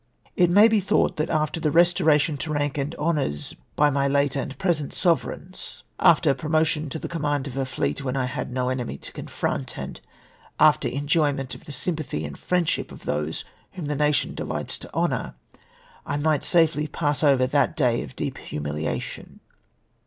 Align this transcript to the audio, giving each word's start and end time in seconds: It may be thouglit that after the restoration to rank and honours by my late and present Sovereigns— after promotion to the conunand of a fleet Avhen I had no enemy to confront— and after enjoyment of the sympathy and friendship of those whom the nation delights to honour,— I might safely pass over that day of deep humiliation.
It 0.35 0.49
may 0.49 0.67
be 0.67 0.81
thouglit 0.81 1.17
that 1.17 1.29
after 1.29 1.59
the 1.59 1.69
restoration 1.69 2.35
to 2.37 2.51
rank 2.51 2.75
and 2.75 2.95
honours 2.95 3.55
by 3.75 3.91
my 3.91 4.07
late 4.07 4.35
and 4.35 4.57
present 4.57 4.93
Sovereigns— 4.93 5.83
after 5.99 6.33
promotion 6.33 6.89
to 6.89 6.97
the 6.97 7.07
conunand 7.07 7.45
of 7.45 7.55
a 7.55 7.67
fleet 7.67 7.99
Avhen 7.99 8.15
I 8.15 8.25
had 8.25 8.51
no 8.51 8.69
enemy 8.69 8.97
to 8.97 9.11
confront— 9.11 9.77
and 9.77 10.01
after 10.59 10.87
enjoyment 10.87 11.53
of 11.53 11.65
the 11.65 11.71
sympathy 11.71 12.25
and 12.25 12.35
friendship 12.35 12.91
of 12.91 13.05
those 13.05 13.45
whom 13.73 13.85
the 13.85 13.95
nation 13.95 14.33
delights 14.33 14.79
to 14.79 14.91
honour,— 14.91 15.35
I 16.07 16.17
might 16.17 16.43
safely 16.43 16.87
pass 16.87 17.21
over 17.21 17.45
that 17.45 17.77
day 17.77 18.01
of 18.01 18.15
deep 18.15 18.39
humiliation. 18.39 19.39